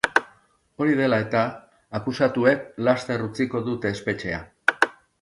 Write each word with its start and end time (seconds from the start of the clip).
Hori 0.83 0.95
dela 0.99 1.19
eta, 1.25 1.43
akusatuek 2.01 2.67
laster 2.89 3.27
utziko 3.31 3.65
dute 3.71 3.97
espetxea. 3.99 4.45